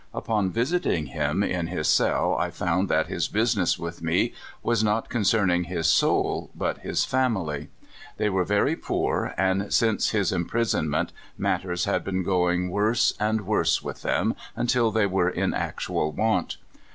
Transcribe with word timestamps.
Upon 0.15 0.49
visiting 0.49 1.05
him 1.05 1.43
in 1.43 1.67
his 1.67 1.87
cell, 1.87 2.35
I 2.35 2.49
found 2.49 2.89
that 2.89 3.05
his 3.05 3.27
business 3.27 3.77
with 3.77 4.01
me 4.01 4.33
was 4.63 4.83
not 4.83 5.09
concerning 5.09 5.65
his 5.65 5.85
soul, 5.85 6.49
but 6.55 6.79
his 6.79 7.01
famil3^ 7.05 7.67
They 8.17 8.27
were 8.27 8.43
very 8.43 8.75
poor, 8.75 9.35
and 9.37 9.71
since 9.71 10.09
his 10.09 10.31
imprisonment 10.31 11.13
matters 11.37 11.85
had 11.85 12.03
been 12.03 12.23
going 12.23 12.71
worse 12.71 13.13
and 13.19 13.41
worse 13.41 13.83
with 13.83 14.01
them, 14.01 14.35
until 14.55 14.89
they 14.89 15.05
were 15.05 15.29
in 15.29 15.53
actual 15.53 16.11
want. 16.11 16.57